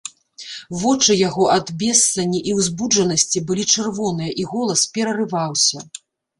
[0.83, 5.89] Вочы яго ад бессані і ўзбуджанасці былі чырвоныя, і голас перарываўся.